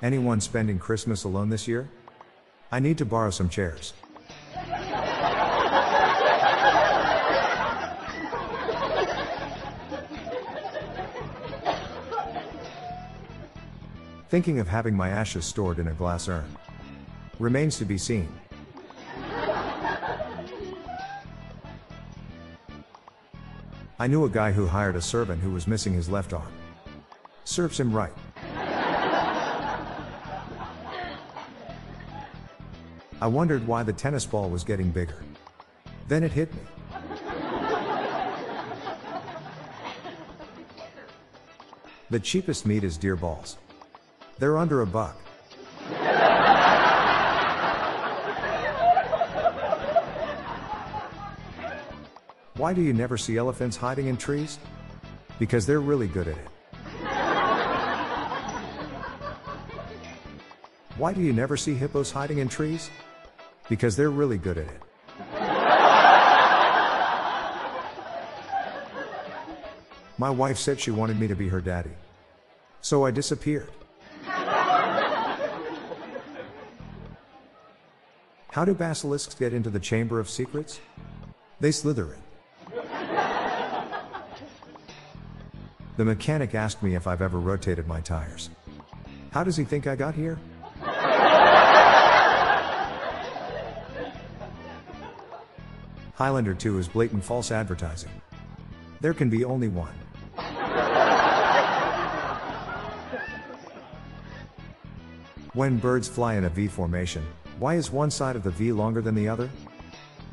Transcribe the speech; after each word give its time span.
Anyone 0.00 0.40
spending 0.40 0.78
Christmas 0.78 1.24
alone 1.24 1.48
this 1.48 1.66
year? 1.66 1.88
I 2.70 2.78
need 2.78 2.98
to 2.98 3.04
borrow 3.04 3.30
some 3.30 3.48
chairs. 3.48 3.94
Thinking 14.28 14.60
of 14.60 14.68
having 14.68 14.94
my 14.94 15.08
ashes 15.08 15.44
stored 15.46 15.80
in 15.80 15.88
a 15.88 15.92
glass 15.92 16.28
urn. 16.28 16.44
Remains 17.40 17.78
to 17.78 17.84
be 17.84 17.98
seen. 17.98 18.28
I 23.98 24.06
knew 24.06 24.24
a 24.24 24.30
guy 24.30 24.52
who 24.52 24.66
hired 24.66 24.94
a 24.94 25.02
servant 25.02 25.42
who 25.42 25.50
was 25.50 25.66
missing 25.66 25.92
his 25.92 26.08
left 26.08 26.32
arm. 26.32 26.52
Serves 27.42 27.80
him 27.80 27.92
right. 27.92 28.12
I 33.20 33.26
wondered 33.26 33.66
why 33.66 33.82
the 33.82 33.92
tennis 33.92 34.24
ball 34.24 34.48
was 34.48 34.62
getting 34.62 34.90
bigger. 34.90 35.16
Then 36.06 36.22
it 36.22 36.30
hit 36.30 36.54
me. 36.54 36.60
The 42.10 42.20
cheapest 42.20 42.64
meat 42.64 42.84
is 42.84 42.96
deer 42.96 43.16
balls. 43.16 43.58
They're 44.38 44.56
under 44.56 44.82
a 44.82 44.86
buck. 44.86 45.16
Why 52.54 52.72
do 52.72 52.82
you 52.82 52.92
never 52.92 53.16
see 53.16 53.36
elephants 53.36 53.76
hiding 53.76 54.06
in 54.06 54.16
trees? 54.16 54.58
Because 55.38 55.66
they're 55.66 55.80
really 55.80 56.08
good 56.08 56.28
at 56.28 56.36
it. 56.36 56.48
Why 60.96 61.12
do 61.12 61.20
you 61.20 61.32
never 61.32 61.56
see 61.56 61.74
hippos 61.74 62.10
hiding 62.10 62.38
in 62.38 62.48
trees? 62.48 62.90
Because 63.68 63.96
they're 63.96 64.10
really 64.10 64.38
good 64.38 64.58
at 64.58 64.66
it. 64.66 64.82
My 70.18 70.30
wife 70.30 70.58
said 70.58 70.80
she 70.80 70.90
wanted 70.90 71.20
me 71.20 71.28
to 71.28 71.36
be 71.36 71.48
her 71.48 71.60
daddy. 71.60 71.92
So 72.80 73.04
I 73.04 73.10
disappeared. 73.12 73.70
How 78.50 78.64
do 78.64 78.74
basilisks 78.74 79.34
get 79.36 79.52
into 79.52 79.70
the 79.70 79.78
Chamber 79.78 80.18
of 80.18 80.28
Secrets? 80.28 80.80
They 81.60 81.70
slither 81.70 82.14
in. 82.14 82.20
The 85.96 86.04
mechanic 86.04 86.54
asked 86.54 86.82
me 86.82 86.94
if 86.96 87.06
I've 87.06 87.22
ever 87.22 87.38
rotated 87.38 87.86
my 87.86 88.00
tires. 88.00 88.50
How 89.30 89.44
does 89.44 89.56
he 89.56 89.64
think 89.64 89.86
I 89.86 89.94
got 89.94 90.14
here? 90.14 90.38
Highlander 96.18 96.52
2 96.52 96.80
is 96.80 96.88
blatant 96.88 97.22
false 97.22 97.52
advertising. 97.52 98.10
There 99.00 99.14
can 99.14 99.30
be 99.30 99.44
only 99.44 99.68
one. 99.68 99.94
When 105.54 105.78
birds 105.78 106.08
fly 106.08 106.34
in 106.34 106.42
a 106.42 106.48
V 106.48 106.66
formation, 106.66 107.24
why 107.60 107.76
is 107.76 107.92
one 107.92 108.10
side 108.10 108.34
of 108.34 108.42
the 108.42 108.50
V 108.50 108.72
longer 108.72 109.00
than 109.00 109.14
the 109.14 109.28
other? 109.28 109.48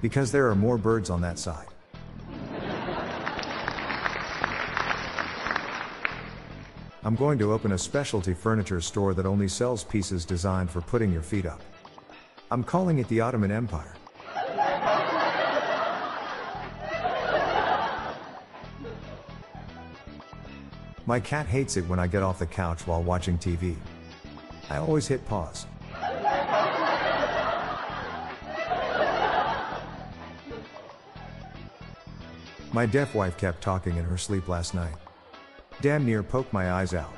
Because 0.00 0.32
there 0.32 0.48
are 0.48 0.54
more 0.54 0.78
birds 0.78 1.10
on 1.10 1.20
that 1.20 1.38
side. 1.38 1.66
I'm 7.02 7.14
going 7.14 7.38
to 7.40 7.52
open 7.52 7.72
a 7.72 7.78
specialty 7.78 8.32
furniture 8.32 8.80
store 8.80 9.12
that 9.12 9.26
only 9.26 9.48
sells 9.48 9.84
pieces 9.84 10.24
designed 10.24 10.70
for 10.70 10.80
putting 10.80 11.12
your 11.12 11.20
feet 11.20 11.44
up. 11.44 11.60
I'm 12.50 12.64
calling 12.64 13.00
it 13.00 13.08
the 13.08 13.20
Ottoman 13.20 13.50
Empire. 13.50 13.94
My 21.06 21.20
cat 21.20 21.46
hates 21.46 21.76
it 21.76 21.86
when 21.86 21.98
I 21.98 22.06
get 22.06 22.22
off 22.22 22.38
the 22.38 22.46
couch 22.46 22.86
while 22.86 23.02
watching 23.02 23.36
TV. 23.36 23.76
I 24.70 24.78
always 24.78 25.06
hit 25.06 25.26
pause. 25.26 25.66
My 32.72 32.86
deaf 32.86 33.14
wife 33.14 33.36
kept 33.36 33.62
talking 33.62 33.96
in 33.96 34.04
her 34.04 34.18
sleep 34.18 34.48
last 34.48 34.74
night. 34.74 34.94
Damn 35.80 36.06
near 36.06 36.22
poked 36.22 36.52
my 36.52 36.72
eyes 36.72 36.94
out. 36.94 37.14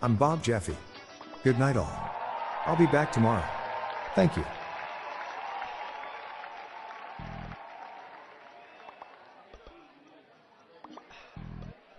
I'm 0.00 0.14
Bob 0.14 0.42
Jeffy. 0.44 0.76
Good 1.42 1.58
night, 1.58 1.76
all. 1.76 2.10
I'll 2.64 2.76
be 2.76 2.86
back 2.86 3.10
tomorrow. 3.10 3.44
Thank 4.14 4.36
you. 4.36 4.44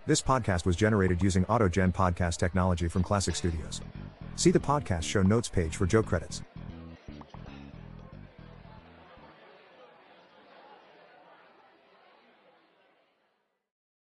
This 0.06 0.22
podcast 0.22 0.64
was 0.64 0.76
generated 0.76 1.22
using 1.22 1.44
AutoGen 1.44 1.92
podcast 1.92 2.38
technology 2.38 2.88
from 2.88 3.04
Klassic 3.04 3.36
Studios. 3.36 3.82
See 4.34 4.50
the 4.50 4.58
podcast 4.58 5.02
show 5.02 5.22
notes 5.22 5.50
page 5.50 5.76
for 5.76 5.84
joke 5.84 6.06
credits. 6.06 6.40